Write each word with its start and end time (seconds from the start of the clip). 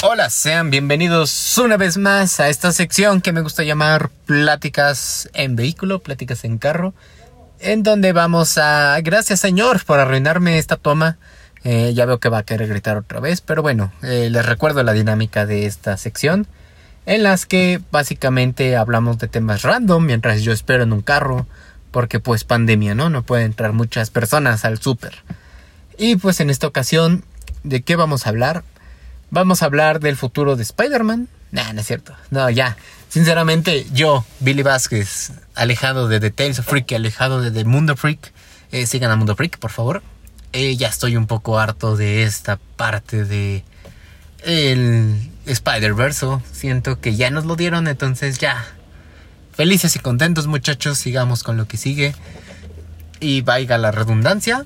Hola, 0.00 0.30
sean 0.30 0.70
bienvenidos 0.70 1.58
una 1.58 1.76
vez 1.76 1.96
más 1.96 2.38
a 2.38 2.48
esta 2.48 2.70
sección 2.70 3.20
que 3.20 3.32
me 3.32 3.40
gusta 3.40 3.64
llamar 3.64 4.10
Pláticas 4.26 5.28
en 5.34 5.56
vehículo, 5.56 5.98
Pláticas 5.98 6.44
en 6.44 6.58
carro, 6.58 6.94
en 7.58 7.82
donde 7.82 8.12
vamos 8.12 8.58
a... 8.58 9.00
Gracias 9.00 9.40
Señor 9.40 9.84
por 9.84 9.98
arruinarme 9.98 10.58
esta 10.58 10.76
toma. 10.76 11.18
Eh, 11.64 11.94
ya 11.96 12.06
veo 12.06 12.20
que 12.20 12.28
va 12.28 12.38
a 12.38 12.42
querer 12.44 12.68
gritar 12.68 12.96
otra 12.96 13.18
vez, 13.18 13.40
pero 13.40 13.60
bueno, 13.60 13.90
eh, 14.02 14.28
les 14.30 14.46
recuerdo 14.46 14.84
la 14.84 14.92
dinámica 14.92 15.46
de 15.46 15.66
esta 15.66 15.96
sección, 15.96 16.46
en 17.04 17.24
las 17.24 17.44
que 17.44 17.80
básicamente 17.90 18.76
hablamos 18.76 19.18
de 19.18 19.26
temas 19.26 19.62
random 19.62 20.06
mientras 20.06 20.42
yo 20.42 20.52
espero 20.52 20.84
en 20.84 20.92
un 20.92 21.02
carro, 21.02 21.48
porque 21.90 22.20
pues 22.20 22.44
pandemia, 22.44 22.94
¿no? 22.94 23.10
No 23.10 23.24
pueden 23.24 23.46
entrar 23.46 23.72
muchas 23.72 24.10
personas 24.10 24.64
al 24.64 24.78
súper. 24.78 25.24
Y 25.98 26.14
pues 26.14 26.38
en 26.38 26.50
esta 26.50 26.68
ocasión, 26.68 27.24
¿de 27.64 27.82
qué 27.82 27.96
vamos 27.96 28.26
a 28.26 28.28
hablar? 28.28 28.62
Vamos 29.30 29.62
a 29.62 29.66
hablar 29.66 30.00
del 30.00 30.16
futuro 30.16 30.56
de 30.56 30.62
Spider-Man. 30.62 31.28
Nah, 31.50 31.72
no 31.72 31.80
es 31.80 31.86
cierto. 31.86 32.14
No, 32.30 32.48
ya. 32.48 32.76
Sinceramente, 33.08 33.86
yo, 33.92 34.24
Billy 34.40 34.62
Vázquez, 34.62 35.32
alejado 35.54 36.08
de 36.08 36.20
The 36.20 36.30
Tales 36.30 36.58
of 36.58 36.66
Freak, 36.66 36.92
alejado 36.92 37.40
de 37.40 37.50
The 37.50 37.64
Mundo 37.64 37.96
Freak, 37.96 38.32
eh, 38.72 38.86
sigan 38.86 39.10
a 39.10 39.16
Mundo 39.16 39.36
Freak, 39.36 39.58
por 39.58 39.70
favor. 39.70 40.02
Eh, 40.52 40.76
ya 40.76 40.88
estoy 40.88 41.16
un 41.16 41.26
poco 41.26 41.58
harto 41.58 41.96
de 41.96 42.22
esta 42.22 42.58
parte 42.76 43.24
de 43.24 43.64
el 44.44 45.30
Spider-Verse. 45.46 46.26
Siento 46.52 47.00
que 47.00 47.16
ya 47.16 47.30
nos 47.30 47.44
lo 47.44 47.56
dieron, 47.56 47.86
entonces 47.86 48.38
ya. 48.38 48.64
Felices 49.52 49.94
y 49.96 49.98
contentos, 49.98 50.46
muchachos. 50.46 50.98
Sigamos 50.98 51.42
con 51.42 51.56
lo 51.56 51.66
que 51.66 51.76
sigue. 51.76 52.14
Y 53.20 53.42
vaya 53.42 53.76
la 53.76 53.90
redundancia. 53.90 54.64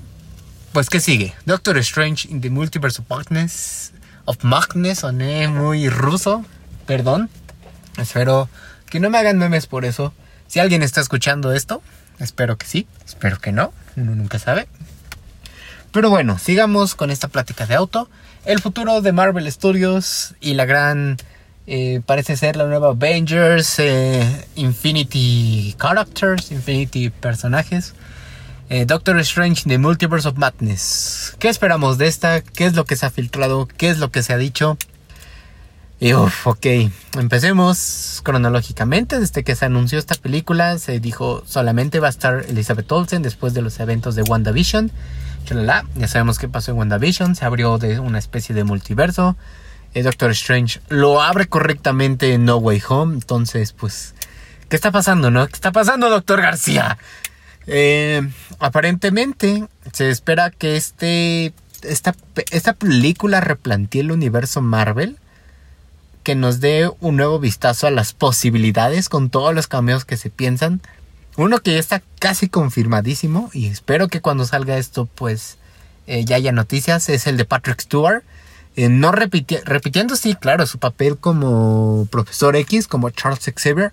Pues, 0.71 0.89
¿qué 0.89 0.99
sigue? 0.99 1.33
Doctor 1.45 1.77
Strange 1.79 2.29
in 2.29 2.41
the 2.41 2.49
Multiverse 2.49 3.01
of 3.01 3.07
Darkness 3.07 3.93
of 4.25 4.43
Magnus, 4.43 4.99
soné 4.99 5.47
muy 5.47 5.89
ruso, 5.89 6.45
perdón. 6.85 7.29
Espero 7.97 8.49
que 8.89 8.99
no 8.99 9.09
me 9.09 9.17
hagan 9.17 9.37
memes 9.37 9.67
por 9.67 9.85
eso. 9.85 10.13
Si 10.47 10.59
alguien 10.59 10.83
está 10.83 11.01
escuchando 11.01 11.53
esto, 11.53 11.81
espero 12.19 12.57
que 12.57 12.65
sí, 12.65 12.87
espero 13.05 13.39
que 13.39 13.51
no, 13.51 13.73
uno 13.95 14.15
nunca 14.15 14.39
sabe. 14.39 14.67
Pero 15.91 16.09
bueno, 16.09 16.39
sigamos 16.39 16.95
con 16.95 17.11
esta 17.11 17.27
plática 17.27 17.65
de 17.65 17.75
auto. 17.75 18.09
El 18.45 18.59
futuro 18.59 19.01
de 19.01 19.11
Marvel 19.11 19.49
Studios 19.51 20.35
y 20.41 20.55
la 20.55 20.65
gran, 20.65 21.17
eh, 21.67 22.01
parece 22.05 22.35
ser 22.35 22.55
la 22.55 22.65
nueva 22.65 22.89
Avengers, 22.89 23.77
eh, 23.77 24.47
Infinity 24.55 25.75
Characters, 25.79 26.51
Infinity 26.51 27.09
Personajes. 27.09 27.93
Eh, 28.73 28.87
Doctor 28.87 29.19
Strange 29.19 29.65
The 29.67 29.77
Multiverse 29.77 30.27
of 30.27 30.35
Madness. 30.35 31.35
¿Qué 31.37 31.47
esperamos 31.47 31.99
de 31.99 32.07
esta? 32.07 32.41
¿Qué 32.41 32.65
es 32.65 32.73
lo 32.73 32.85
que 32.85 32.95
se 32.95 33.05
ha 33.05 33.11
filtrado? 33.11 33.67
¿Qué 33.67 33.91
es 33.91 33.99
lo 33.99 34.09
que 34.09 34.23
se 34.23 34.33
ha 34.33 34.37
dicho? 34.37 34.79
Y 35.99 36.15
uff, 36.15 36.47
ok. 36.47 36.65
Empecemos 37.19 38.21
cronológicamente. 38.23 39.19
Desde 39.19 39.43
que 39.43 39.55
se 39.55 39.65
anunció 39.65 39.99
esta 39.99 40.15
película, 40.15 40.79
se 40.79 40.99
dijo 40.99 41.43
solamente 41.45 41.99
va 41.99 42.07
a 42.07 42.09
estar 42.09 42.45
Elizabeth 42.49 42.91
Olsen 42.91 43.21
después 43.21 43.53
de 43.53 43.61
los 43.61 43.79
eventos 43.79 44.15
de 44.15 44.23
WandaVision. 44.23 44.91
Chalala. 45.45 45.85
Ya 45.93 46.07
sabemos 46.07 46.39
qué 46.39 46.47
pasó 46.47 46.71
en 46.71 46.79
WandaVision. 46.79 47.35
Se 47.35 47.45
abrió 47.45 47.77
de 47.77 47.99
una 47.99 48.17
especie 48.17 48.55
de 48.55 48.63
multiverso. 48.63 49.35
El 49.93 50.01
eh, 50.01 50.03
Doctor 50.05 50.31
Strange 50.31 50.81
lo 50.89 51.21
abre 51.21 51.45
correctamente 51.45 52.33
en 52.33 52.45
No 52.45 52.57
Way 52.57 52.81
Home. 52.89 53.13
Entonces, 53.13 53.71
pues, 53.71 54.15
¿qué 54.67 54.75
está 54.75 54.89
pasando, 54.89 55.29
no? 55.29 55.45
¿Qué 55.45 55.53
está 55.53 55.71
pasando, 55.71 56.09
Doctor 56.09 56.41
García? 56.41 56.97
Eh, 57.67 58.21
aparentemente 58.59 59.67
se 59.91 60.09
espera 60.09 60.51
que 60.51 60.75
este, 60.75 61.53
esta, 61.83 62.15
esta 62.51 62.73
película 62.73 63.41
replantee 63.41 64.01
el 64.01 64.11
universo 64.11 64.61
Marvel, 64.61 65.17
que 66.23 66.35
nos 66.35 66.59
dé 66.59 66.89
un 66.99 67.17
nuevo 67.17 67.39
vistazo 67.39 67.87
a 67.87 67.91
las 67.91 68.13
posibilidades 68.13 69.09
con 69.09 69.29
todos 69.29 69.53
los 69.53 69.67
cameos 69.67 70.05
que 70.05 70.17
se 70.17 70.29
piensan. 70.29 70.81
Uno 71.35 71.59
que 71.59 71.73
ya 71.73 71.79
está 71.79 72.01
casi 72.19 72.47
confirmadísimo 72.47 73.49
y 73.53 73.67
espero 73.67 74.07
que 74.07 74.21
cuando 74.21 74.45
salga 74.45 74.77
esto 74.77 75.07
pues 75.15 75.57
eh, 76.05 76.25
ya 76.25 76.35
haya 76.35 76.51
noticias 76.51 77.09
es 77.09 77.27
el 77.27 77.37
de 77.37 77.45
Patrick 77.45 77.81
Stewart. 77.81 78.23
Eh, 78.75 78.89
no 78.89 79.11
repitiendo, 79.11 80.15
sí, 80.15 80.35
claro, 80.35 80.65
su 80.65 80.79
papel 80.79 81.17
como 81.17 82.07
profesor 82.09 82.55
X, 82.55 82.87
como 82.87 83.11
Charles 83.11 83.51
Xavier, 83.55 83.91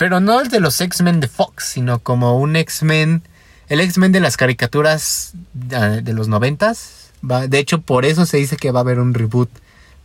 pero 0.00 0.18
no 0.18 0.40
el 0.40 0.48
de 0.48 0.60
los 0.60 0.80
X-Men 0.80 1.20
de 1.20 1.28
Fox, 1.28 1.62
sino 1.62 1.98
como 1.98 2.38
un 2.38 2.56
X-Men. 2.56 3.22
El 3.68 3.82
X-Men 3.82 4.12
de 4.12 4.20
las 4.20 4.38
caricaturas 4.38 5.34
de 5.52 6.12
los 6.14 6.26
noventas. 6.26 7.10
De 7.20 7.58
hecho, 7.58 7.82
por 7.82 8.06
eso 8.06 8.24
se 8.24 8.38
dice 8.38 8.56
que 8.56 8.70
va 8.70 8.80
a 8.80 8.82
haber 8.82 8.98
un 8.98 9.12
reboot 9.12 9.50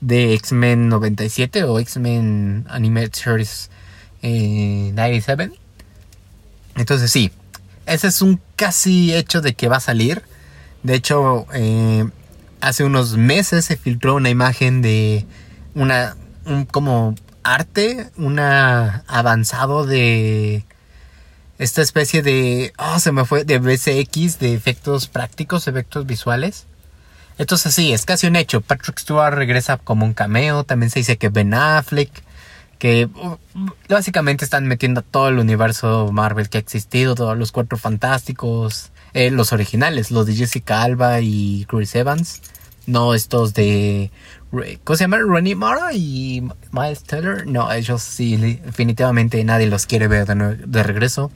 de 0.02 0.34
X-Men 0.34 0.90
97 0.90 1.64
o 1.64 1.80
X-Men 1.80 2.66
Animated 2.68 3.14
Series 3.14 3.70
97. 4.22 5.44
Eh, 5.44 5.52
Entonces 6.76 7.10
sí, 7.10 7.32
ese 7.86 8.08
es 8.08 8.22
un 8.22 8.42
casi 8.58 9.16
hecho 9.16 9.40
de 9.40 9.54
que 9.54 9.70
va 9.70 9.78
a 9.78 9.80
salir. 9.80 10.24
De 10.84 10.94
hecho, 10.94 11.48
eh, 11.54 12.06
hace 12.60 12.84
unos 12.84 13.16
meses 13.16 13.64
se 13.64 13.78
filtró 13.78 14.16
una 14.16 14.30
imagen 14.30 14.82
de 14.82 15.26
una 15.74 16.18
un, 16.46 16.66
como 16.66 17.16
arte, 17.46 18.10
una 18.18 19.04
avanzado 19.08 19.86
de 19.86 20.66
esta 21.58 21.82
especie 21.82 22.22
de, 22.22 22.74
oh, 22.78 23.00
se 23.00 23.12
me 23.12 23.24
fue, 23.24 23.46
de 23.46 23.60
BCX, 23.60 24.40
de 24.40 24.54
efectos 24.54 25.08
prácticos, 25.08 25.68
efectos 25.68 26.06
visuales. 26.06 26.66
Entonces 27.38 27.74
sí, 27.74 27.94
es 27.94 28.06
casi 28.06 28.28
un 28.28 28.36
hecho. 28.36 28.62
Patrick 28.62 29.00
Stewart 29.00 29.36
regresa 29.36 29.78
como 29.78 30.06
un 30.06 30.14
cameo. 30.14 30.64
También 30.64 30.90
se 30.90 31.00
dice 31.00 31.18
que 31.18 31.30
Ben 31.30 31.54
Affleck, 31.54 32.10
que 32.80 33.06
uh, 33.06 33.38
básicamente 33.90 34.44
están 34.46 34.68
metiendo 34.68 35.02
todo 35.02 35.30
el 35.30 35.40
universo 35.40 36.10
Marvel 36.12 36.50
que 36.50 36.58
ha 36.58 36.62
existido, 36.62 37.16
todos 37.16 37.38
los 37.38 37.52
cuatro 37.52 37.78
fantásticos, 37.78 38.92
eh, 39.14 39.32
los 39.32 39.54
originales, 39.54 40.12
los 40.12 40.26
de 40.26 40.36
Jessica 40.36 40.82
Alba 40.82 41.22
y 41.22 41.66
Chris 41.70 41.96
Evans, 41.96 42.42
no 42.86 43.14
estos 43.14 43.54
de 43.54 44.12
¿Cómo 44.84 44.98
se 44.98 45.04
llama? 45.04 45.18
Ronnie 45.18 45.56
Mara 45.56 45.94
y 45.94 46.44
Miles 46.72 47.04
Teller. 47.04 47.46
No, 47.48 47.72
ellos 47.72 48.02
sí, 48.02 48.38
definitivamente 48.38 49.44
nadie 49.44 49.68
los 49.68 49.86
quiere 49.86 50.08
ver 50.08 50.26
de, 50.26 50.84
regreso. 50.84 51.32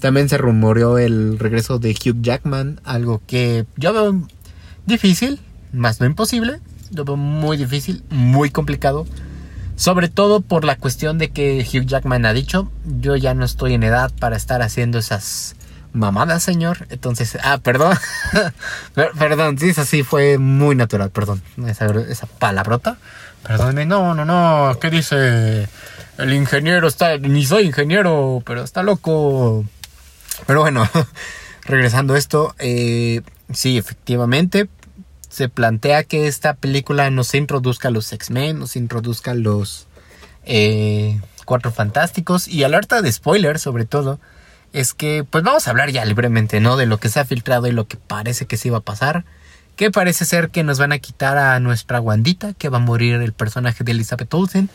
También 0.00 0.28
se 0.28 0.36
rumoreó 0.36 0.98
el 0.98 1.38
regreso 1.38 1.78
de 1.78 1.90
Hugh 1.90 2.20
Jackman, 2.20 2.80
algo 2.84 3.22
que 3.26 3.66
yo 3.76 3.92
veo 3.92 4.26
difícil, 4.84 5.40
más 5.72 6.00
no 6.00 6.06
imposible. 6.06 6.60
Lo 6.90 7.04
veo 7.04 7.16
muy 7.16 7.56
difícil, 7.56 8.02
muy 8.10 8.50
complicado. 8.50 9.06
Sobre 9.76 10.08
todo 10.08 10.42
por 10.42 10.64
la 10.64 10.76
cuestión 10.76 11.18
de 11.18 11.30
que 11.30 11.66
Hugh 11.66 11.86
Jackman 11.86 12.26
ha 12.26 12.32
dicho, 12.32 12.70
yo 13.00 13.16
ya 13.16 13.32
no 13.34 13.44
estoy 13.44 13.74
en 13.74 13.84
edad 13.84 14.12
para 14.20 14.36
estar 14.36 14.60
haciendo 14.60 14.98
esas 14.98 15.56
mamada, 15.92 16.40
señor. 16.40 16.86
Entonces, 16.90 17.38
ah, 17.42 17.58
perdón. 17.58 17.96
perdón, 18.94 19.58
sí, 19.58 19.70
eso 19.70 19.84
sí 19.84 20.02
fue 20.02 20.38
muy 20.38 20.74
natural, 20.74 21.10
perdón. 21.10 21.42
Esa, 21.66 21.86
esa 22.08 22.26
palabrota. 22.26 22.98
Perdón, 23.42 23.88
no, 23.88 24.14
no, 24.14 24.24
no. 24.24 24.78
¿Qué 24.80 24.90
dice? 24.90 25.68
El 26.18 26.32
ingeniero 26.32 26.88
está. 26.88 27.18
Ni 27.18 27.44
soy 27.44 27.66
ingeniero, 27.66 28.42
pero 28.44 28.62
está 28.62 28.82
loco. 28.82 29.64
Pero 30.46 30.60
bueno, 30.60 30.88
regresando 31.64 32.14
a 32.14 32.18
esto. 32.18 32.54
Eh, 32.58 33.22
sí, 33.52 33.78
efectivamente. 33.78 34.68
Se 35.28 35.48
plantea 35.48 36.04
que 36.04 36.26
esta 36.26 36.54
película 36.54 37.10
nos 37.10 37.34
introduzca 37.34 37.88
a 37.88 37.90
los 37.90 38.12
X-Men, 38.12 38.58
nos 38.58 38.76
introduzca 38.76 39.30
a 39.30 39.34
los 39.34 39.86
eh, 40.44 41.20
Cuatro 41.46 41.72
Fantásticos 41.72 42.48
y 42.48 42.64
alerta 42.64 43.00
de 43.00 43.10
spoiler 43.10 43.58
sobre 43.58 43.86
todo 43.86 44.20
es 44.72 44.94
que 44.94 45.24
pues 45.28 45.44
vamos 45.44 45.66
a 45.66 45.70
hablar 45.70 45.90
ya 45.90 46.04
libremente, 46.04 46.60
¿no? 46.60 46.76
De 46.76 46.86
lo 46.86 46.98
que 46.98 47.08
se 47.08 47.20
ha 47.20 47.24
filtrado 47.24 47.66
y 47.66 47.72
lo 47.72 47.86
que 47.86 47.96
parece 47.96 48.46
que 48.46 48.56
se 48.56 48.68
iba 48.68 48.78
a 48.78 48.82
pasar. 48.82 49.24
Que 49.76 49.90
parece 49.90 50.24
ser 50.24 50.50
que 50.50 50.64
nos 50.64 50.78
van 50.78 50.92
a 50.92 50.98
quitar 50.98 51.38
a 51.38 51.58
nuestra 51.60 52.00
Wandita, 52.00 52.52
que 52.54 52.68
va 52.68 52.78
a 52.78 52.80
morir 52.80 53.14
el 53.16 53.32
personaje 53.32 53.84
de 53.84 53.92
Elizabeth 53.92 54.32
Olsen. 54.34 54.68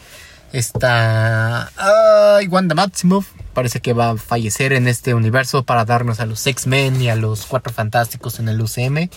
Está... 0.53 1.71
Ay, 1.77 2.47
Wanda 2.47 2.73
Maximoff. 2.73 3.27
Parece 3.53 3.79
que 3.79 3.93
va 3.93 4.11
a 4.11 4.17
fallecer 4.17 4.73
en 4.73 4.87
este 4.87 5.13
universo 5.13 5.63
para 5.63 5.85
darnos 5.85 6.19
a 6.19 6.25
los 6.25 6.45
X-Men 6.45 7.01
y 7.01 7.09
a 7.09 7.15
los 7.15 7.45
Cuatro 7.45 7.73
Fantásticos 7.73 8.39
en 8.39 8.49
el 8.49 8.61
UCM. 8.61 9.09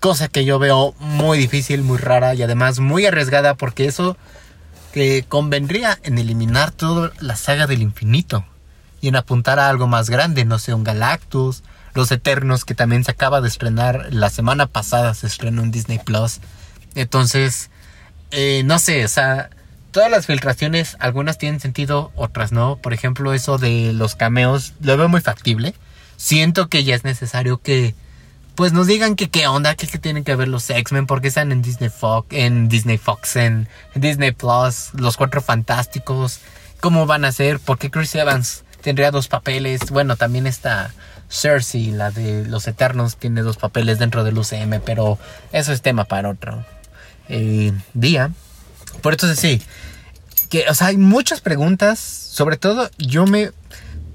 Cosa 0.00 0.28
que 0.28 0.44
yo 0.44 0.58
veo 0.58 0.94
muy 0.98 1.38
difícil, 1.38 1.82
muy 1.82 1.98
rara 1.98 2.34
y 2.34 2.42
además 2.42 2.78
muy 2.78 3.04
arriesgada 3.06 3.54
porque 3.54 3.86
eso 3.86 4.16
que 4.92 5.24
convendría 5.28 5.98
en 6.02 6.18
eliminar 6.18 6.70
toda 6.70 7.12
la 7.20 7.36
saga 7.36 7.66
del 7.66 7.82
infinito 7.82 8.44
y 9.00 9.08
en 9.08 9.16
apuntar 9.16 9.58
a 9.58 9.68
algo 9.68 9.86
más 9.86 10.10
grande, 10.10 10.44
no 10.44 10.58
sé, 10.58 10.74
un 10.74 10.84
Galactus, 10.84 11.62
Los 11.94 12.10
Eternos, 12.12 12.64
que 12.64 12.74
también 12.74 13.04
se 13.04 13.10
acaba 13.10 13.40
de 13.40 13.48
estrenar, 13.48 14.08
la 14.10 14.30
semana 14.30 14.66
pasada 14.66 15.14
se 15.14 15.26
estrenó 15.26 15.62
en 15.62 15.70
Disney 15.70 15.98
Plus. 15.98 16.40
Entonces, 16.94 17.70
eh, 18.30 18.62
no 18.64 18.78
sé, 18.78 19.04
o 19.04 19.08
sea, 19.08 19.50
todas 19.90 20.10
las 20.10 20.26
filtraciones, 20.26 20.96
algunas 21.00 21.38
tienen 21.38 21.60
sentido, 21.60 22.12
otras 22.14 22.52
no. 22.52 22.76
Por 22.76 22.92
ejemplo, 22.92 23.32
eso 23.32 23.58
de 23.58 23.92
los 23.92 24.14
cameos, 24.14 24.74
lo 24.80 24.96
veo 24.96 25.08
muy 25.08 25.20
factible. 25.20 25.74
Siento 26.16 26.68
que 26.68 26.84
ya 26.84 26.94
es 26.94 27.04
necesario 27.04 27.60
que 27.60 27.94
pues 28.58 28.72
nos 28.72 28.88
digan 28.88 29.14
que 29.14 29.30
qué 29.30 29.46
onda, 29.46 29.76
que, 29.76 29.86
que 29.86 29.98
tienen 29.98 30.24
que 30.24 30.34
ver 30.34 30.48
los 30.48 30.68
X-Men, 30.68 31.06
porque 31.06 31.28
están 31.28 31.52
en 31.52 31.62
Disney 31.62 31.90
Fox, 31.90 32.26
en 32.32 32.68
Disney 32.68 32.98
Fox, 32.98 33.36
en, 33.36 33.68
Disney 33.94 34.32
Plus, 34.32 34.90
los 34.94 35.16
Cuatro 35.16 35.40
Fantásticos, 35.40 36.40
cómo 36.80 37.06
van 37.06 37.24
a 37.24 37.30
ser, 37.30 37.60
porque 37.60 37.88
Chris 37.88 38.16
Evans 38.16 38.64
tendría 38.80 39.10
dos 39.10 39.28
papeles, 39.28 39.90
bueno, 39.90 40.16
también 40.16 40.46
está 40.46 40.92
Cersei, 41.28 41.90
la 41.90 42.10
de 42.10 42.46
los 42.46 42.66
Eternos, 42.66 43.16
tiene 43.16 43.42
dos 43.42 43.56
papeles 43.56 43.98
dentro 43.98 44.24
del 44.24 44.38
UCM, 44.38 44.80
pero 44.84 45.18
eso 45.52 45.72
es 45.72 45.82
tema 45.82 46.04
para 46.04 46.30
otro 46.30 46.64
eh, 47.28 47.72
día. 47.94 48.30
Por 49.02 49.12
entonces 49.12 49.38
sí, 49.38 49.62
que, 50.48 50.64
o 50.68 50.74
sea, 50.74 50.88
hay 50.88 50.96
muchas 50.96 51.40
preguntas, 51.40 51.98
sobre 51.98 52.56
todo 52.56 52.90
yo 52.98 53.26
me 53.26 53.52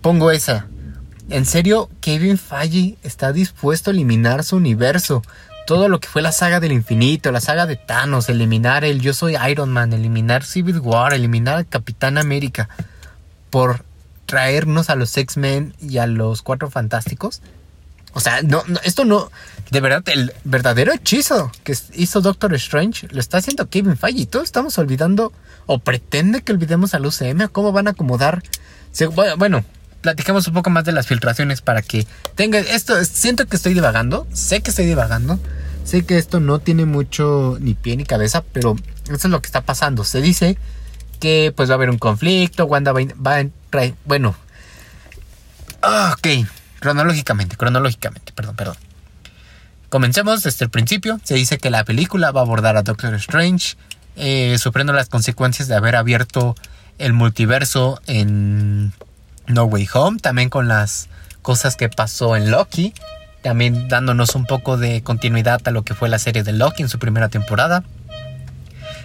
pongo 0.02 0.32
esa. 0.32 0.68
En 1.30 1.46
serio, 1.46 1.90
Kevin 2.02 2.38
Feige 2.38 2.98
está 3.04 3.32
dispuesto 3.32 3.90
a 3.90 3.94
eliminar 3.94 4.44
su 4.44 4.58
universo. 4.58 5.22
Todo 5.66 5.88
lo 5.88 6.02
que 6.02 6.10
fue 6.10 6.22
la 6.22 6.34
saga 6.34 6.60
del 6.60 6.74
infinito, 6.74 7.32
la 7.32 7.40
saga 7.40 7.66
de 7.66 7.78
Thanos, 7.78 8.28
eliminar 8.28 8.84
el 8.84 9.00
Yo 9.00 9.14
Soy 9.14 9.38
Iron 9.50 9.72
Man, 9.72 9.94
eliminar 9.94 10.44
Civil 10.44 10.80
War, 10.80 11.14
eliminar 11.14 11.66
Capitán 11.68 12.18
América. 12.18 12.68
Por 13.50 13.86
traernos 14.34 14.90
a 14.90 14.96
los 14.96 15.16
X-Men 15.16 15.76
y 15.80 16.00
a 16.00 16.08
los 16.08 16.42
Cuatro 16.42 16.72
Fantásticos. 16.72 17.44
O 18.14 18.20
sea, 18.20 18.42
no, 18.42 18.64
esto 18.84 19.06
no. 19.06 19.30
De 19.70 19.80
verdad, 19.80 20.02
el 20.08 20.34
verdadero 20.44 20.92
hechizo 20.92 21.52
que 21.64 21.78
hizo 21.94 22.20
Doctor 22.20 22.52
Strange 22.56 23.10
lo 23.12 23.20
está 23.20 23.38
haciendo 23.38 23.70
Kevin 23.70 23.96
Feige. 23.96 24.22
Y 24.22 24.26
todos 24.26 24.46
estamos 24.46 24.76
olvidando, 24.80 25.32
o 25.68 25.78
pretende 25.78 26.42
que 26.42 26.52
olvidemos 26.52 26.96
al 26.96 27.06
UCM, 27.06 27.48
cómo 27.52 27.72
van 27.74 27.86
a 27.86 27.92
acomodar. 27.92 28.42
Bueno, 29.38 29.64
platicamos 30.02 30.48
un 30.48 30.56
poco 30.56 30.72
más 30.72 30.84
de 30.84 30.94
las 30.94 31.06
filtraciones 31.06 31.62
para 31.62 31.84
que 31.84 32.08
tenga 32.34 32.58
esto. 32.58 33.06
Siento 33.06 33.46
que 33.46 33.56
estoy 33.56 33.76
divagando, 33.76 34.26
sé 34.34 34.62
que 34.62 34.72
estoy 34.72 34.88
divagando, 34.88 35.40
sé 35.84 36.06
que 36.06 36.18
esto 36.18 36.40
no 36.40 36.58
tiene 36.58 36.86
mucho 36.86 37.60
ni 37.62 37.76
pie 37.76 37.98
ni 37.98 38.04
cabeza, 38.04 38.44
pero 38.52 38.78
eso 39.06 39.14
es 39.16 39.26
lo 39.26 39.44
que 39.44 39.46
está 39.46 39.62
pasando. 39.62 40.04
Se 40.04 40.22
dice 40.22 40.58
que 41.20 41.54
pues 41.56 41.70
va 41.70 41.74
a 41.74 41.76
haber 41.76 41.92
un 41.92 42.00
conflicto, 42.00 42.66
Wanda 42.66 42.94
va, 42.94 43.02
va 43.24 43.46
bueno, 44.06 44.36
ah, 45.82 46.16
ok, 46.18 46.48
cronológicamente, 46.80 47.58
cronológicamente, 47.58 48.34
perdón, 48.34 48.56
perdón. 48.56 48.78
Comencemos 49.90 50.42
desde 50.42 50.66
el 50.66 50.72
principio. 50.72 51.20
Se 51.24 51.36
dice 51.36 51.60
que 51.60 51.70
la 51.70 51.84
película 51.84 52.32
va 52.32 52.42
a 52.42 52.44
abordar 52.44 52.78
a 52.78 52.82
Doctor 52.82 53.14
Strange, 53.16 53.76
eh, 54.16 54.58
sufriendo 54.58 54.92
las 54.92 55.08
consecuencias 55.08 55.68
de 55.68 55.76
haber 55.76 55.96
abierto 55.96 56.56
el 56.98 57.14
multiverso 57.14 58.02
en 58.08 58.94
no 59.46 59.66
Way 59.66 59.88
Home, 59.94 60.20
también 60.20 60.50
con 60.50 60.68
las 60.68 61.10
cosas 61.44 61.76
que 61.76 61.90
pasó 61.90 62.36
en 62.36 62.50
Loki, 62.50 62.94
también 63.44 63.88
dándonos 63.88 64.36
un 64.36 64.46
poco 64.46 64.78
de 64.78 65.04
continuidad 65.04 65.62
a 65.68 65.72
lo 65.72 65.84
que 65.84 65.94
fue 65.94 66.10
la 66.10 66.18
serie 66.18 66.44
de 66.44 66.54
Loki 66.54 66.82
en 66.82 66.90
su 66.90 66.98
primera 66.98 67.30
temporada. 67.30 67.84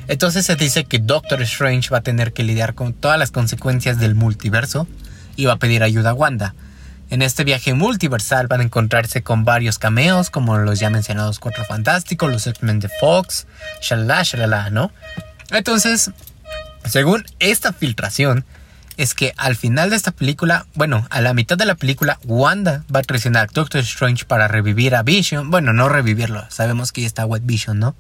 Entonces 0.09 0.47
se 0.47 0.57
dice 0.57 0.85
que 0.85 0.99
Doctor 0.99 1.43
Strange 1.43 1.91
va 1.91 1.99
a 1.99 2.03
tener 2.03 2.33
que 2.33 2.43
lidiar 2.43 2.75
con 2.75 2.95
todas 2.95 3.19
las 3.19 3.31
consecuencias 3.31 3.99
del 3.99 4.15
multiverso 4.15 4.89
y 5.37 5.45
va 5.45 5.55
a 5.55 5.59
pedir 5.59 5.83
ayuda 5.83 6.11
a 6.11 6.15
Wanda. 6.15 6.55
En 7.11 7.23
este 7.23 7.45
viaje 7.45 7.75
multiversal 7.75 8.49
van 8.49 8.61
a 8.61 8.65
encontrarse 8.65 9.23
con 9.23 9.45
varios 9.45 9.79
cameos, 9.79 10.31
como 10.31 10.59
los 10.59 10.79
ya 10.79 10.91
mencionados 10.91 11.39
Cuatro 11.39 11.65
Fantásticos, 11.65 12.31
los 12.31 12.47
X-Men 12.47 12.81
de 12.81 12.89
Fox, 12.89 13.47
shalala, 13.81 14.23
shalala, 14.25 14.71
¿no? 14.71 14.91
Entonces, 15.51 16.11
según 16.85 17.25
esta 17.39 17.73
filtración, 17.73 18.45
es 18.99 19.15
que 19.15 19.33
al 19.37 19.57
final 19.57 19.91
de 19.91 19.97
esta 19.97 20.11
película, 20.11 20.67
bueno, 20.75 21.07
a 21.11 21.21
la 21.21 21.33
mitad 21.33 21.57
de 21.57 21.67
la 21.67 21.77
película, 21.77 22.19
Wanda 22.25 22.85
va 22.95 23.01
a 23.01 23.05
traicionar 23.05 23.45
a 23.45 23.53
Doctor 23.53 23.81
Strange 23.83 24.25
para 24.25 24.49
revivir 24.49 24.95
a 24.95 25.03
Vision. 25.03 25.51
Bueno, 25.51 25.73
no 25.73 25.89
revivirlo, 25.89 26.45
sabemos 26.51 26.93
que 26.93 27.03
ya 27.03 27.07
está 27.07 27.25
Wet 27.25 27.45
Vision, 27.47 27.79
¿no? 27.79 27.95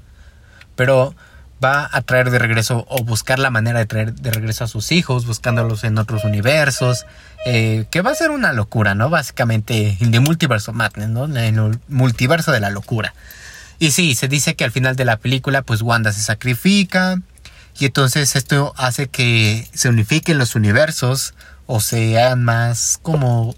Pero 0.75 1.15
va 1.63 1.89
a 1.91 2.03
traer 2.03 2.31
de 2.31 2.39
regreso 2.39 2.87
o 2.89 3.05
buscar 3.05 3.39
la 3.39 3.51
manera 3.51 3.79
de 3.79 3.87
traer 3.87 4.15
de 4.15 4.31
regreso 4.31 4.65
a 4.65 4.69
sus 4.69 4.93
hijos, 4.93 5.27
buscándolos 5.27 5.85
en 5.85 5.99
otros 5.99 6.25
universos, 6.25 7.07
eh, 7.47 7.87
que 7.91 8.03
va 8.03 8.11
a 8.13 8.15
ser 8.15 8.31
una 8.31 8.53
locura, 8.53 8.95
¿no? 8.95 9.11
Básicamente, 9.11 9.97
en 10.01 10.11
The 10.11 10.21
Multiverse 10.21 10.71
of 10.71 10.77
Madness, 10.77 11.09
¿no? 11.09 11.25
En 11.25 11.37
el 11.37 11.79
multiverso 11.89 12.53
de 12.53 12.61
la 12.61 12.71
locura. 12.71 13.15
Y 13.79 13.93
sí, 13.93 14.15
se 14.15 14.29
dice 14.29 14.57
que 14.57 14.65
al 14.65 14.73
final 14.73 14.97
de 14.97 15.05
la 15.05 15.19
película, 15.19 15.63
pues 15.63 15.83
Wanda 15.83 16.13
se 16.13 16.23
sacrifica, 16.23 17.19
y 17.79 17.87
entonces 17.87 18.35
esto 18.35 18.75
hace 18.77 19.07
que 19.07 19.69
se 19.73 19.89
unifiquen 19.89 20.39
los 20.39 20.55
universos 20.55 21.35
o 21.67 21.81
sean 21.81 22.43
más 22.45 22.99
como... 23.03 23.55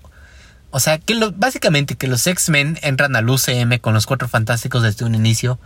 O 0.73 0.79
sea, 0.79 0.99
que 0.99 1.19
básicamente 1.35 1.96
que 1.96 2.06
los 2.06 2.26
X-Men 2.26 2.79
entran 2.82 3.17
al 3.17 3.29
UCM 3.29 3.79
con 3.81 3.94
los 3.94 4.06
Cuatro 4.06 4.29
Fantásticos 4.29 4.82
desde 4.82 5.05
un 5.05 5.14
inicio 5.14 5.58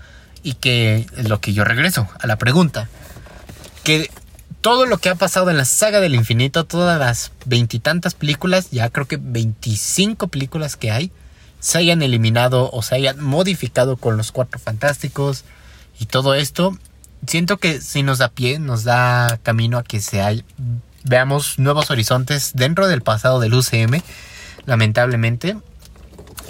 y 0.45 0.55
que 0.55 1.07
lo 1.17 1.41
que 1.41 1.53
yo 1.53 1.65
regreso 1.65 2.09
a 2.21 2.29
la 2.29 2.37
pregunta. 2.37 2.89
Que 3.83 4.09
todo 4.61 4.87
lo 4.87 4.99
que 4.99 5.09
ha 5.09 5.17
pasado 5.17 5.51
en 5.51 5.57
la 5.57 5.65
saga 5.65 6.01
del 6.01 6.15
infinito, 6.15 6.65
todas 6.65 6.99
las 7.01 7.33
veintitantas 7.45 8.15
películas, 8.15 8.71
ya 8.71 8.89
creo 8.91 9.09
que 9.09 9.19
25 9.21 10.29
películas 10.29 10.77
que 10.77 10.93
hay, 10.93 11.11
se 11.59 11.79
hayan 11.79 12.03
eliminado 12.03 12.71
o 12.73 12.83
se 12.83 12.95
hayan 12.95 13.21
modificado 13.21 13.97
con 13.97 14.17
los 14.17 14.31
Cuatro 14.31 14.61
Fantásticos 14.61 15.45
y 15.99 16.07
todo 16.07 16.35
esto 16.35 16.79
siento 17.27 17.57
que 17.57 17.81
si 17.81 18.03
nos 18.03 18.19
da 18.19 18.29
pie, 18.29 18.59
nos 18.59 18.85
da 18.85 19.39
camino 19.43 19.79
a 19.79 19.83
que 19.83 20.01
se 20.01 20.45
veamos 21.05 21.59
nuevos 21.59 21.91
horizontes 21.91 22.53
dentro 22.55 22.87
del 22.87 23.03
pasado 23.03 23.41
del 23.41 23.55
UCM, 23.55 24.03
lamentablemente. 24.67 25.57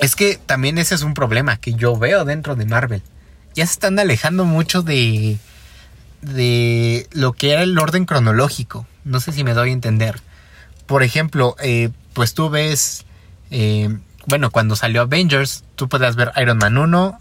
Es 0.00 0.17
que 0.17 0.38
también 0.47 0.79
ese 0.79 0.94
es 0.94 1.02
un 1.02 1.14
problema 1.14 1.56
que 1.56 1.75
yo 1.75 1.97
veo 1.97 2.25
dentro 2.25 2.56
de 2.56 2.67
Marvel. 2.67 3.02
Ya 3.54 3.66
se 3.66 3.72
están 3.72 3.98
alejando 3.98 4.44
mucho 4.44 4.82
de, 4.82 5.38
de 6.22 7.08
lo 7.12 7.32
que 7.32 7.52
era 7.52 7.62
el 7.62 7.78
orden 7.78 8.04
cronológico. 8.04 8.86
No 9.04 9.20
sé 9.20 9.32
si 9.32 9.44
me 9.44 9.54
doy 9.54 9.70
a 9.70 9.72
entender. 9.72 10.20
Por 10.86 11.02
ejemplo, 11.02 11.56
eh, 11.62 11.90
pues 12.12 12.34
tú 12.34 12.50
ves, 12.50 13.04
eh, 13.50 13.96
bueno, 14.26 14.50
cuando 14.50 14.76
salió 14.76 15.02
Avengers, 15.02 15.64
tú 15.76 15.88
puedes 15.88 16.16
ver 16.16 16.32
Iron 16.36 16.58
Man 16.58 16.76
1, 16.76 17.18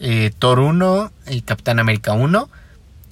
eh, 0.00 0.32
Thor 0.38 0.58
1 0.58 1.12
y 1.28 1.42
Capitán 1.42 1.78
América 1.78 2.12
1 2.12 2.48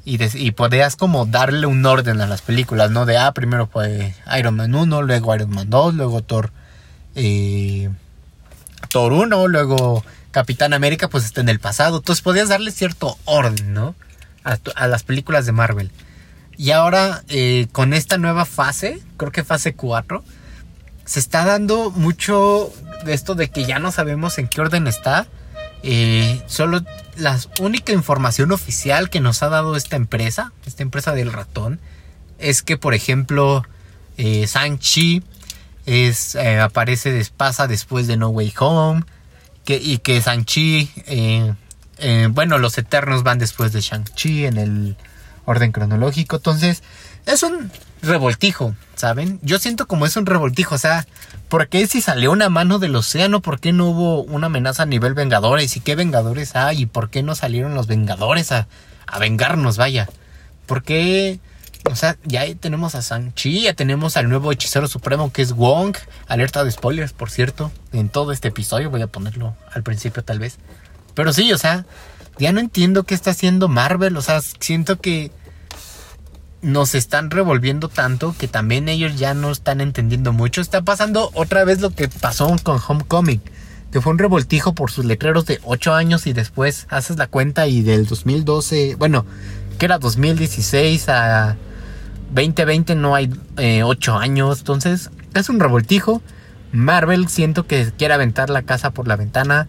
y, 0.04 0.50
podías 0.50 0.96
como 0.96 1.24
darle 1.24 1.66
un 1.66 1.84
orden 1.86 2.20
a 2.20 2.26
las 2.26 2.42
películas, 2.42 2.90
¿no? 2.90 3.06
De, 3.06 3.16
ah, 3.16 3.32
primero 3.32 3.66
fue 3.66 4.14
Iron 4.38 4.56
Man 4.56 4.74
1, 4.74 5.02
luego 5.02 5.34
Iron 5.34 5.50
Man 5.50 5.70
2, 5.70 5.94
luego 5.94 6.22
Thor, 6.22 6.50
eh, 7.14 7.88
Thor 8.94 9.12
1, 9.12 9.48
luego 9.48 10.04
Capitán 10.30 10.72
América, 10.72 11.08
pues 11.08 11.24
está 11.24 11.40
en 11.40 11.48
el 11.48 11.58
pasado. 11.58 11.96
Entonces 11.96 12.22
podías 12.22 12.48
darle 12.48 12.70
cierto 12.70 13.18
orden, 13.24 13.74
¿no? 13.74 13.96
A, 14.44 14.86
las 14.86 15.02
películas 15.02 15.46
de 15.46 15.50
Marvel. 15.52 15.90
Y 16.56 16.70
ahora, 16.70 17.24
eh, 17.26 17.66
con 17.72 17.92
esta 17.92 18.18
nueva 18.18 18.44
fase, 18.44 19.00
creo 19.16 19.32
que 19.32 19.42
fase 19.42 19.74
4, 19.74 20.22
se 21.06 21.18
está 21.18 21.44
dando 21.44 21.90
mucho 21.90 22.72
de 23.04 23.14
esto 23.14 23.34
de 23.34 23.50
que 23.50 23.64
ya 23.64 23.80
no 23.80 23.90
sabemos 23.90 24.38
en 24.38 24.46
qué 24.46 24.60
orden 24.60 24.86
está 24.86 25.26
eh, 25.82 26.40
solo 26.46 26.84
la 27.16 27.36
única 27.58 27.92
información 27.92 28.52
oficial 28.52 29.10
que 29.10 29.18
nos 29.18 29.42
ha 29.42 29.48
dado 29.48 29.74
esta 29.74 29.96
empresa, 29.96 30.52
esta 30.66 30.84
empresa 30.84 31.16
del 31.16 31.32
ratón, 31.32 31.80
es 32.38 32.62
que, 32.62 32.76
por 32.76 32.94
ejemplo, 32.94 33.64
eh, 34.18 34.46
Shang-Chi 34.46 35.24
es, 35.86 36.34
eh, 36.34 36.60
aparece 36.60 37.24
pasa 37.36 37.66
después 37.66 38.06
de 38.06 38.16
No 38.16 38.28
Way 38.28 38.54
Home, 38.58 39.04
que, 39.64 39.76
y 39.76 39.98
que 39.98 40.20
Shang-Chi, 40.20 40.90
eh, 41.06 42.28
bueno, 42.30 42.58
los 42.58 42.76
Eternos 42.78 43.22
van 43.22 43.38
después 43.38 43.72
de 43.72 43.80
Shang-Chi 43.80 44.46
en 44.46 44.58
el 44.58 44.96
orden 45.46 45.72
cronológico, 45.72 46.36
entonces 46.36 46.82
es 47.26 47.42
un 47.42 47.70
revoltijo, 48.02 48.74
¿saben? 48.94 49.38
Yo 49.42 49.58
siento 49.58 49.86
como 49.86 50.06
es 50.06 50.16
un 50.16 50.26
revoltijo, 50.26 50.74
o 50.74 50.78
sea, 50.78 51.06
¿por 51.48 51.68
qué 51.68 51.86
si 51.86 52.00
salió 52.00 52.32
una 52.32 52.48
mano 52.48 52.78
del 52.78 52.96
océano, 52.96 53.40
por 53.40 53.60
qué 53.60 53.72
no 53.72 53.88
hubo 53.88 54.22
una 54.22 54.46
amenaza 54.46 54.84
a 54.84 54.86
nivel 54.86 55.14
Vengadores? 55.14 55.76
¿Y 55.76 55.80
qué 55.80 55.94
Vengadores 55.94 56.56
hay? 56.56 56.82
¿Y 56.82 56.86
por 56.86 57.10
qué 57.10 57.22
no 57.22 57.34
salieron 57.34 57.74
los 57.74 57.86
Vengadores 57.86 58.52
a, 58.52 58.68
a 59.06 59.18
vengarnos, 59.18 59.76
vaya? 59.76 60.08
¿Por 60.66 60.82
qué? 60.82 61.40
O 61.90 61.96
sea, 61.96 62.16
ya 62.24 62.42
tenemos 62.54 62.94
a 62.94 63.00
Shang-Chi, 63.00 63.62
ya 63.62 63.74
tenemos 63.74 64.16
al 64.16 64.28
nuevo 64.28 64.50
hechicero 64.50 64.88
supremo 64.88 65.32
que 65.32 65.42
es 65.42 65.52
Wong. 65.52 65.96
Alerta 66.26 66.64
de 66.64 66.70
spoilers, 66.70 67.12
por 67.12 67.30
cierto, 67.30 67.70
en 67.92 68.08
todo 68.08 68.32
este 68.32 68.48
episodio. 68.48 68.90
Voy 68.90 69.02
a 69.02 69.06
ponerlo 69.06 69.54
al 69.70 69.82
principio, 69.82 70.24
tal 70.24 70.38
vez. 70.38 70.58
Pero 71.14 71.32
sí, 71.32 71.52
o 71.52 71.58
sea, 71.58 71.84
ya 72.38 72.52
no 72.52 72.60
entiendo 72.60 73.04
qué 73.04 73.14
está 73.14 73.30
haciendo 73.30 73.68
Marvel. 73.68 74.16
O 74.16 74.22
sea, 74.22 74.40
siento 74.40 74.98
que 74.98 75.30
nos 76.62 76.94
están 76.94 77.30
revolviendo 77.30 77.88
tanto 77.90 78.34
que 78.38 78.48
también 78.48 78.88
ellos 78.88 79.18
ya 79.18 79.34
no 79.34 79.50
están 79.50 79.82
entendiendo 79.82 80.32
mucho. 80.32 80.62
Está 80.62 80.82
pasando 80.82 81.30
otra 81.34 81.64
vez 81.64 81.80
lo 81.80 81.90
que 81.90 82.08
pasó 82.08 82.56
con 82.62 82.80
Homecoming, 82.86 83.42
que 83.92 84.00
fue 84.00 84.12
un 84.12 84.18
revoltijo 84.18 84.74
por 84.74 84.90
sus 84.90 85.04
letreros 85.04 85.44
de 85.44 85.60
8 85.64 85.94
años 85.94 86.26
y 86.26 86.32
después 86.32 86.86
haces 86.88 87.18
la 87.18 87.26
cuenta 87.26 87.66
y 87.66 87.82
del 87.82 88.06
2012, 88.06 88.96
bueno, 88.96 89.26
que 89.78 89.84
era 89.84 89.98
2016 89.98 91.10
a 91.10 91.56
2020 92.34 92.94
no 92.96 93.14
hay 93.14 93.30
8 93.56 94.12
eh, 94.12 94.22
años, 94.22 94.58
entonces 94.60 95.10
es 95.34 95.48
un 95.48 95.60
revoltijo. 95.60 96.22
Marvel 96.72 97.28
siento 97.28 97.66
que 97.66 97.92
quiere 97.96 98.14
aventar 98.14 98.50
la 98.50 98.62
casa 98.62 98.90
por 98.90 99.06
la 99.06 99.16
ventana. 99.16 99.68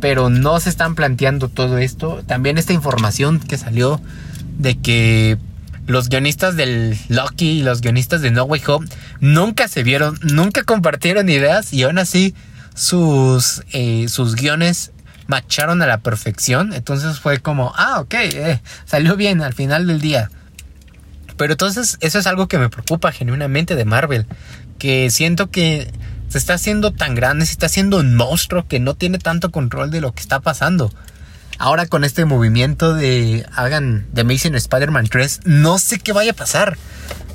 pero 0.00 0.30
no 0.30 0.58
se 0.58 0.68
están 0.68 0.96
planteando 0.96 1.48
todo 1.48 1.78
esto. 1.78 2.24
También 2.26 2.58
esta 2.58 2.72
información 2.72 3.38
que 3.38 3.56
salió 3.56 4.00
de 4.58 4.76
que 4.76 5.38
los 5.86 6.08
guionistas 6.08 6.56
del 6.56 6.98
Loki 7.08 7.60
y 7.60 7.62
los 7.62 7.80
guionistas 7.80 8.20
de 8.20 8.32
No 8.32 8.42
Way 8.44 8.62
Home 8.66 8.88
nunca 9.20 9.68
se 9.68 9.84
vieron, 9.84 10.18
nunca 10.22 10.64
compartieron 10.64 11.28
ideas 11.28 11.72
y 11.72 11.84
aún 11.84 11.98
así 11.98 12.34
sus, 12.74 13.62
eh, 13.72 14.06
sus 14.08 14.34
guiones 14.34 14.90
macharon 15.28 15.82
a 15.82 15.86
la 15.86 15.98
perfección. 15.98 16.72
Entonces 16.72 17.20
fue 17.20 17.38
como, 17.38 17.72
ah, 17.76 18.00
ok, 18.00 18.14
eh, 18.14 18.60
salió 18.84 19.16
bien 19.16 19.40
al 19.40 19.54
final 19.54 19.86
del 19.86 20.00
día. 20.00 20.30
Pero 21.36 21.52
entonces 21.52 21.98
eso 22.00 22.18
es 22.18 22.26
algo 22.26 22.48
que 22.48 22.58
me 22.58 22.68
preocupa 22.68 23.12
genuinamente 23.12 23.74
de 23.76 23.84
Marvel. 23.84 24.26
Que 24.78 25.10
siento 25.10 25.50
que 25.50 25.90
se 26.28 26.38
está 26.38 26.54
haciendo 26.54 26.92
tan 26.92 27.14
grande, 27.14 27.46
se 27.46 27.52
está 27.52 27.66
haciendo 27.66 27.98
un 27.98 28.14
monstruo 28.14 28.66
que 28.66 28.80
no 28.80 28.94
tiene 28.94 29.18
tanto 29.18 29.50
control 29.50 29.90
de 29.90 30.00
lo 30.00 30.12
que 30.12 30.20
está 30.20 30.40
pasando. 30.40 30.92
Ahora 31.58 31.86
con 31.86 32.04
este 32.04 32.24
movimiento 32.24 32.94
de 32.94 33.46
hagan 33.54 34.06
The 34.14 34.22
Amazing 34.22 34.54
Spider-Man 34.54 35.08
3, 35.08 35.40
no 35.44 35.78
sé 35.78 35.98
qué 35.98 36.12
vaya 36.12 36.32
a 36.32 36.34
pasar. 36.34 36.78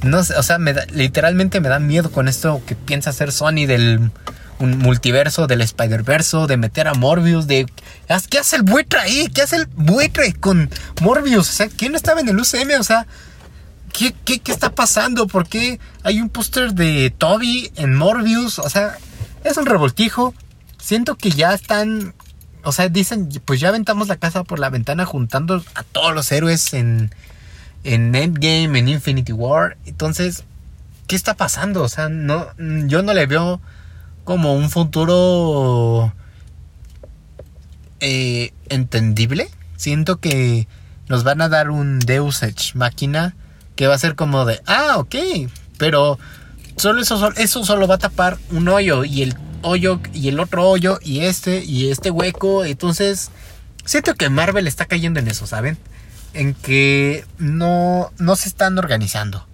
No 0.03 0.23
sé, 0.23 0.35
o 0.35 0.43
sea, 0.43 0.57
me 0.57 0.73
literalmente 0.91 1.61
me 1.61 1.69
da 1.69 1.79
miedo 1.79 2.11
con 2.11 2.27
esto 2.27 2.61
que 2.65 2.75
piensa 2.75 3.11
hacer 3.11 3.31
Sony 3.31 3.65
del 3.67 4.11
un 4.59 4.77
multiverso 4.79 5.47
del 5.47 5.61
Spider-Verse, 5.61 6.47
de 6.47 6.57
meter 6.57 6.87
a 6.87 6.93
Morbius, 6.93 7.47
de... 7.47 7.67
¿Qué 8.29 8.39
hace 8.39 8.55
el 8.55 8.63
buitre 8.63 8.99
ahí? 8.99 9.27
¿Qué 9.33 9.43
hace 9.43 9.57
el 9.57 9.67
buitre 9.67 10.33
con 10.33 10.69
Morbius? 11.01 11.49
O 11.49 11.53
sea, 11.53 11.67
¿quién 11.67 11.95
estaba 11.95 12.21
en 12.21 12.29
el 12.29 12.39
UCM? 12.39 12.79
O 12.79 12.83
sea, 12.83 13.05
¿qué, 13.97 14.13
qué, 14.23 14.39
qué 14.39 14.51
está 14.51 14.75
pasando? 14.75 15.25
¿Por 15.25 15.47
qué 15.47 15.79
hay 16.03 16.21
un 16.21 16.29
póster 16.29 16.73
de 16.73 17.09
Toby 17.09 17.71
en 17.75 17.95
Morbius? 17.95 18.59
O 18.59 18.69
sea, 18.69 18.97
es 19.43 19.57
un 19.57 19.65
revoltijo. 19.65 20.35
Siento 20.77 21.15
que 21.15 21.31
ya 21.31 21.53
están 21.53 22.13
o 22.63 22.73
sea, 22.73 22.89
dicen, 22.89 23.29
pues 23.45 23.61
ya 23.61 23.69
aventamos 23.69 24.09
la 24.09 24.17
casa 24.17 24.43
por 24.43 24.59
la 24.59 24.69
ventana 24.69 25.05
juntando 25.05 25.63
a 25.73 25.83
todos 25.83 26.13
los 26.13 26.29
héroes 26.33 26.73
en, 26.73 27.15
en 27.85 28.13
Endgame, 28.13 28.77
en 28.77 28.89
Infinity 28.89 29.31
War. 29.31 29.77
Entonces, 29.85 30.43
¿qué 31.07 31.15
está 31.15 31.35
pasando? 31.35 31.81
O 31.81 31.87
sea, 31.87 32.09
no, 32.09 32.45
yo 32.57 33.03
no 33.03 33.13
le 33.13 33.25
veo 33.25 33.61
como 34.25 34.53
un 34.53 34.69
futuro 34.69 36.13
eh, 38.01 38.53
entendible. 38.67 39.49
Siento 39.77 40.19
que 40.19 40.67
nos 41.07 41.23
van 41.23 41.39
a 41.39 41.47
dar 41.47 41.69
un 41.69 41.99
Deus 41.99 42.43
Ex 42.43 42.75
máquina 42.75 43.33
que 43.77 43.87
va 43.87 43.95
a 43.95 43.99
ser 43.99 44.15
como 44.15 44.43
de, 44.43 44.59
ah, 44.65 44.95
ok, 44.97 45.15
pero 45.77 46.19
solo 46.75 47.01
eso, 47.01 47.31
eso 47.37 47.63
solo 47.63 47.87
va 47.87 47.95
a 47.95 47.99
tapar 47.99 48.37
un 48.51 48.67
hoyo 48.67 49.05
y 49.05 49.21
el 49.21 49.37
hoyo 49.61 50.01
y 50.13 50.27
el 50.27 50.39
otro 50.39 50.67
hoyo 50.67 50.99
y 51.01 51.21
este 51.21 51.63
y 51.63 51.89
este 51.89 52.11
hueco. 52.11 52.65
Entonces, 52.65 53.31
siento 53.85 54.15
que 54.15 54.29
Marvel 54.29 54.67
está 54.67 54.85
cayendo 54.85 55.19
en 55.19 55.29
eso, 55.29 55.47
¿saben? 55.47 55.77
En 56.33 56.53
que 56.53 57.23
no, 57.37 58.11
no 58.17 58.35
se 58.35 58.49
están 58.49 58.77
organizando. 58.77 59.47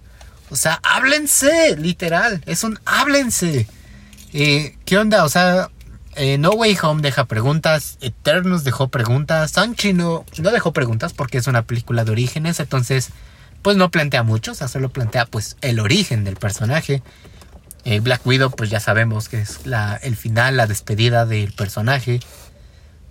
O 0.50 0.56
sea, 0.56 0.80
háblense, 0.82 1.76
literal. 1.76 2.42
Es 2.46 2.64
un 2.64 2.78
háblense. 2.84 3.66
Eh, 4.32 4.76
¿Qué 4.84 4.98
onda? 4.98 5.24
O 5.24 5.28
sea, 5.28 5.70
eh, 6.16 6.38
No 6.38 6.50
Way 6.50 6.78
Home 6.82 7.02
deja 7.02 7.24
preguntas. 7.26 7.98
Eternos 8.00 8.64
dejó 8.64 8.88
preguntas. 8.88 9.52
Sanchi 9.52 9.92
no, 9.92 10.24
no 10.38 10.50
dejó 10.50 10.72
preguntas 10.72 11.12
porque 11.12 11.38
es 11.38 11.46
una 11.46 11.62
película 11.62 12.04
de 12.04 12.12
orígenes. 12.12 12.60
Entonces, 12.60 13.10
pues 13.64 13.78
no 13.78 13.90
plantea 13.90 14.22
mucho. 14.22 14.52
O 14.52 14.54
sea, 14.54 14.68
solo 14.68 14.90
plantea 14.90 15.24
pues 15.24 15.56
el 15.62 15.80
origen 15.80 16.22
del 16.22 16.36
personaje. 16.36 17.02
Eh, 17.84 18.00
Black 18.00 18.24
Widow, 18.26 18.50
pues 18.50 18.70
ya 18.70 18.78
sabemos 18.78 19.28
que 19.28 19.40
es 19.40 19.66
la, 19.66 19.96
el 19.96 20.16
final, 20.16 20.58
la 20.58 20.66
despedida 20.66 21.24
del 21.24 21.52
personaje. 21.52 22.20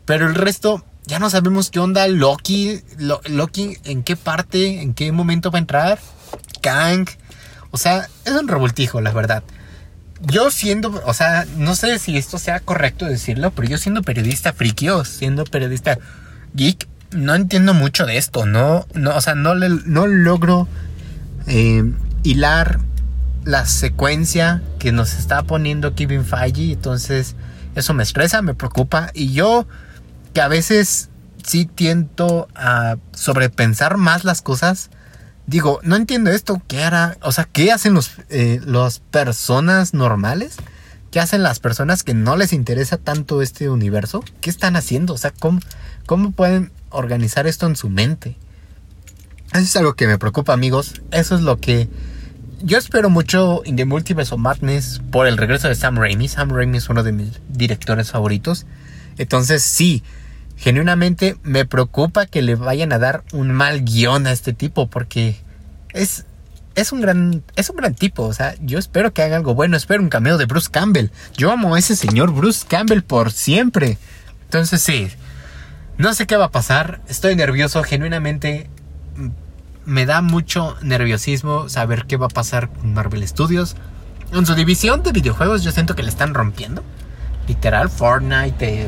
Pero 0.05 0.27
el 0.27 0.35
resto, 0.35 0.85
ya 1.05 1.17
no 1.17 1.31
sabemos 1.31 1.71
qué 1.71 1.79
onda. 1.79 2.07
Loki, 2.07 2.81
Loki, 2.97 3.77
en 3.83 4.03
qué 4.03 4.15
parte, 4.15 4.81
en 4.81 4.93
qué 4.93 5.11
momento 5.11 5.49
va 5.49 5.57
a 5.57 5.61
entrar. 5.61 5.99
Kang. 6.61 7.07
O 7.71 7.77
sea, 7.77 8.07
es 8.23 8.31
un 8.33 8.47
revoltijo, 8.47 9.01
la 9.01 9.11
verdad. 9.11 9.43
Yo 10.21 10.51
siendo, 10.51 11.01
o 11.05 11.13
sea, 11.15 11.45
no 11.57 11.73
sé 11.73 11.97
si 11.97 12.15
esto 12.15 12.37
sea 12.37 12.59
correcto 12.59 13.05
decirlo, 13.05 13.49
pero 13.51 13.67
yo 13.67 13.79
siendo 13.79 14.03
periodista 14.03 14.53
friki 14.53 14.89
o 14.89 15.03
siendo 15.03 15.45
periodista 15.45 15.97
geek, 16.53 16.87
no 17.13 17.35
entiendo 17.35 17.73
mucho 17.73 18.05
de 18.05 18.17
esto, 18.17 18.45
no, 18.45 18.85
no 18.93 19.15
o 19.15 19.21
sea, 19.21 19.35
no, 19.35 19.55
no 19.55 20.07
logro 20.07 20.67
eh, 21.47 21.83
hilar 22.23 22.79
la 23.45 23.65
secuencia 23.65 24.61
que 24.79 24.91
nos 24.91 25.13
está 25.13 25.43
poniendo 25.43 25.95
Kevin 25.95 26.25
Feige. 26.25 26.71
Entonces, 26.73 27.35
eso 27.75 27.93
me 27.93 28.03
estresa, 28.03 28.41
me 28.41 28.53
preocupa. 28.53 29.11
Y 29.13 29.33
yo, 29.33 29.67
que 30.33 30.41
a 30.41 30.47
veces 30.47 31.09
sí 31.45 31.65
tiento 31.65 32.47
a 32.55 32.97
sobrepensar 33.13 33.97
más 33.97 34.23
las 34.23 34.41
cosas, 34.41 34.89
digo, 35.45 35.79
no 35.83 35.95
entiendo 35.95 36.31
esto. 36.31 36.61
¿Qué 36.67 36.83
hará? 36.83 37.17
O 37.21 37.31
sea, 37.31 37.45
¿qué 37.45 37.71
hacen 37.71 37.93
los, 37.93 38.11
eh, 38.29 38.61
las 38.65 38.99
personas 38.99 39.93
normales? 39.93 40.55
¿Qué 41.13 41.19
hacen 41.19 41.43
las 41.43 41.59
personas 41.59 42.01
que 42.01 42.15
no 42.15 42.35
les 42.35 42.53
interesa 42.53 42.97
tanto 42.97 43.43
este 43.43 43.69
universo? 43.69 44.25
¿Qué 44.41 44.49
están 44.49 44.75
haciendo? 44.75 45.13
O 45.13 45.17
sea, 45.19 45.29
¿cómo, 45.29 45.59
cómo 46.07 46.31
pueden 46.31 46.71
organizar 46.89 47.45
esto 47.45 47.67
en 47.67 47.75
su 47.75 47.91
mente? 47.91 48.35
Eso 49.51 49.61
es 49.61 49.75
algo 49.75 49.93
que 49.93 50.07
me 50.07 50.17
preocupa, 50.17 50.53
amigos. 50.53 51.03
Eso 51.11 51.35
es 51.35 51.41
lo 51.41 51.59
que 51.59 51.87
yo 52.63 52.79
espero 52.79 53.11
mucho 53.11 53.61
In 53.63 53.75
the 53.75 53.85
Multiverse 53.85 54.33
of 54.33 54.41
Madness 54.41 55.03
por 55.11 55.27
el 55.27 55.37
regreso 55.37 55.67
de 55.67 55.75
Sam 55.75 55.99
Raimi. 55.99 56.27
Sam 56.27 56.49
Raimi 56.49 56.79
es 56.79 56.89
uno 56.89 57.03
de 57.03 57.11
mis 57.11 57.39
directores 57.47 58.09
favoritos. 58.09 58.65
Entonces, 59.19 59.61
sí, 59.61 60.01
genuinamente 60.57 61.37
me 61.43 61.65
preocupa 61.65 62.25
que 62.25 62.41
le 62.41 62.55
vayan 62.55 62.91
a 62.91 62.97
dar 62.97 63.23
un 63.33 63.51
mal 63.51 63.83
guion 63.83 64.25
a 64.25 64.31
este 64.31 64.51
tipo 64.53 64.87
porque 64.87 65.35
es, 65.93 66.25
es, 66.75 66.91
un 66.91 67.01
gran, 67.01 67.43
es 67.55 67.69
un 67.69 67.77
gran 67.77 67.95
tipo. 67.95 68.23
O 68.23 68.33
sea, 68.33 68.55
yo 68.61 68.79
espero 68.79 69.13
que 69.13 69.21
haga 69.21 69.37
algo 69.37 69.53
bueno. 69.55 69.77
Espero 69.77 70.01
un 70.01 70.09
cameo 70.09 70.37
de 70.37 70.45
Bruce 70.45 70.69
Campbell. 70.71 71.09
Yo 71.35 71.51
amo 71.51 71.75
a 71.75 71.79
ese 71.79 71.95
señor 71.95 72.31
Bruce 72.31 72.65
Campbell 72.67 73.01
por 73.01 73.31
siempre. 73.31 73.97
Entonces, 74.45 74.81
sí, 74.81 75.09
no 75.97 76.13
sé 76.13 76.27
qué 76.27 76.37
va 76.37 76.45
a 76.45 76.51
pasar. 76.51 77.01
Estoy 77.07 77.35
nervioso, 77.35 77.83
genuinamente 77.83 78.69
me 79.85 80.05
da 80.05 80.21
mucho 80.21 80.77
nerviosismo 80.81 81.69
saber 81.69 82.05
qué 82.05 82.17
va 82.17 82.27
a 82.27 82.29
pasar 82.29 82.69
con 82.69 82.93
Marvel 82.93 83.27
Studios. 83.27 83.75
En 84.31 84.45
su 84.45 84.55
división 84.55 85.03
de 85.03 85.11
videojuegos 85.11 85.63
yo 85.63 85.71
siento 85.71 85.95
que 85.95 86.03
le 86.03 86.09
están 86.09 86.33
rompiendo. 86.33 86.83
Literal, 87.47 87.89
Fortnite, 87.89 88.87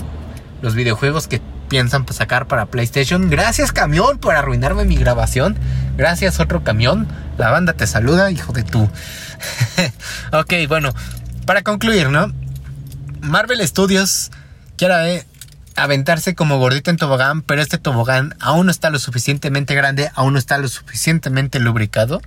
los 0.62 0.76
videojuegos 0.76 1.28
que 1.28 1.42
piensan 1.68 2.06
sacar 2.08 2.48
para 2.48 2.68
PlayStation. 2.68 3.30
Gracias 3.30 3.72
camión 3.72 4.18
por 4.18 4.36
arruinarme 4.36 4.86
mi 4.86 4.96
grabación. 4.96 5.58
Gracias 5.98 6.40
otro 6.40 6.64
camión. 6.64 7.08
La 7.38 7.52
banda 7.52 7.74
te 7.74 7.88
saluda, 7.88 8.32
hijo 8.32 8.54
de 8.54 8.64
tú. 8.64 8.84
ok, 10.32 10.54
bueno, 10.68 10.94
para 11.46 11.62
concluir, 11.64 12.10
¿no? 12.10 12.34
Marvel 13.22 13.66
Studios 13.68 14.32
quiere 14.78 15.26
aventarse 15.76 16.36
como 16.36 16.58
gordito 16.58 16.90
en 16.90 16.98
tobogán, 16.98 17.42
pero 17.42 17.62
este 17.62 17.78
tobogán 17.78 18.36
aún 18.40 18.68
no 18.68 18.72
está 18.72 18.90
lo 18.90 19.00
suficientemente 19.00 19.76
grande, 19.76 20.10
aún 20.16 20.34
no 20.34 20.40
está 20.40 20.58
lo 20.58 20.68
suficientemente 20.68 21.60
lubricado, 21.60 22.22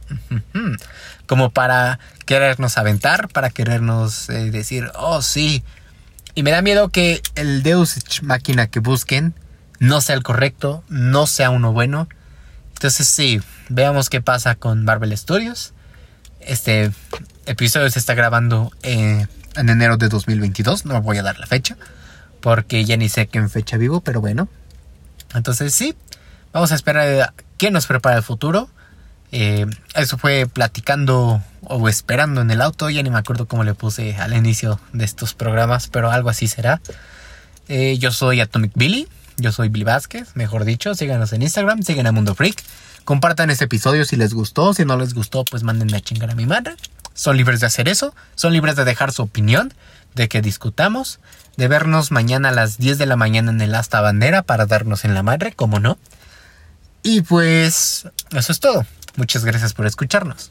como 1.27 1.51
para 1.51 1.99
querernos 2.27 2.77
aventar, 2.79 3.29
para 3.29 3.51
querernos 3.51 4.29
eh, 4.29 4.51
decir, 4.51 4.91
oh 4.95 5.23
sí. 5.23 5.63
Y 6.35 6.43
me 6.43 6.51
da 6.51 6.63
miedo 6.63 6.91
que 6.91 7.23
el 7.35 7.63
Deus 7.63 7.99
máquina 8.23 8.67
que 8.69 8.81
busquen 8.81 9.35
no 9.79 10.01
sea 10.01 10.15
el 10.15 10.23
correcto, 10.23 10.85
no 10.89 11.27
sea 11.27 11.51
uno 11.51 11.73
bueno. 11.73 12.09
Entonces 12.75 13.09
sí, 13.09 13.41
veamos 13.69 14.11
qué 14.11 14.21
pasa 14.21 14.55
con 14.55 14.85
Marvel 14.85 15.17
Studios. 15.17 15.73
Este 16.41 16.91
episodio 17.47 17.91
se 17.91 17.99
está 17.99 18.15
grabando 18.15 18.73
eh, 18.83 19.27
en 19.57 19.69
enero 19.69 19.97
de 19.97 20.09
2022, 20.09 20.85
no 20.85 21.01
voy 21.03 21.19
a 21.19 21.23
dar 21.23 21.39
la 21.39 21.47
fecha 21.47 21.77
porque 22.41 22.85
ya 22.85 22.97
ni 22.97 23.09
sé 23.09 23.27
qué 23.27 23.39
en 23.39 23.51
fecha 23.51 23.77
vivo, 23.77 24.01
pero 24.01 24.21
bueno. 24.21 24.49
Entonces 25.35 25.75
sí, 25.75 25.95
vamos 26.53 26.73
a 26.73 26.75
esperar 26.75 27.35
qué 27.57 27.71
nos 27.71 27.87
prepara 27.87 28.17
el 28.17 28.23
futuro. 28.23 28.71
Eh, 29.31 29.67
eso 29.95 30.17
fue 30.17 30.47
platicando 30.47 31.43
o 31.63 31.89
esperando 31.89 32.41
en 32.41 32.51
el 32.51 32.63
auto, 32.63 32.89
ya 32.89 33.03
ni 33.03 33.11
me 33.11 33.19
acuerdo 33.19 33.47
cómo 33.47 33.65
le 33.65 33.75
puse 33.75 34.17
al 34.17 34.35
inicio 34.35 34.81
de 34.93 35.05
estos 35.05 35.35
programas, 35.35 35.89
pero 35.89 36.11
algo 36.11 36.31
así 36.31 36.49
será. 36.49 36.81
Eh, 37.69 37.99
yo 37.99 38.11
soy 38.11 38.41
Atomic 38.41 38.73
Billy, 38.75 39.07
yo 39.37 39.53
soy 39.53 39.69
Billy 39.69 39.85
Vázquez, 39.85 40.35
mejor 40.35 40.65
dicho, 40.65 40.95
síganos 40.95 41.33
en 41.35 41.43
Instagram, 41.43 41.83
sigan 41.83 42.07
a 42.07 42.13
Mundo 42.13 42.35
Freak, 42.35 42.63
compartan 43.09 43.49
este 43.49 43.65
episodio 43.65 44.05
si 44.05 44.17
les 44.17 44.35
gustó, 44.35 44.75
si 44.75 44.85
no 44.85 44.99
les 44.99 45.15
gustó, 45.15 45.43
pues 45.43 45.63
mándenme 45.63 45.97
a 45.97 46.01
chingar 46.03 46.31
a 46.31 46.35
mi 46.35 46.45
madre. 46.45 46.75
Son 47.15 47.39
libres 47.39 47.61
de 47.61 47.67
hacer 47.67 47.89
eso, 47.89 48.15
son 48.35 48.53
libres 48.53 48.77
de 48.77 48.85
dejar 48.85 49.13
su 49.13 49.23
opinión, 49.23 49.73
de 50.15 50.29
que 50.29 50.43
discutamos 50.43 51.19
de 51.57 51.69
vernos 51.69 52.11
mañana 52.11 52.51
a 52.51 52.53
las 52.53 52.77
10 52.77 52.99
de 52.99 53.07
la 53.07 53.17
mañana 53.17 53.51
en 53.51 53.63
el 53.63 53.75
Asta 53.75 54.03
Bandera 54.03 54.43
para 54.43 54.67
darnos 54.67 55.07
en 55.07 55.15
la 55.15 55.23
madre, 55.23 55.55
como 55.55 55.81
no. 55.81 55.97
Y 57.03 57.23
pues 57.23 58.07
eso 58.37 58.53
es 58.53 58.61
todo. 58.61 58.85
Muchas 59.17 59.43
gracias 59.43 59.73
por 59.73 59.87
escucharnos. 59.87 60.51